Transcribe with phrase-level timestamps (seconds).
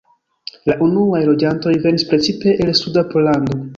[0.71, 3.61] La unuaj loĝantoj venis precipe el suda Pollando.